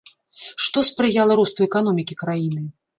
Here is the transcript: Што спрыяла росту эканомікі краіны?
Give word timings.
Што 0.65 0.83
спрыяла 0.89 1.37
росту 1.43 1.59
эканомікі 1.69 2.21
краіны? 2.27 2.69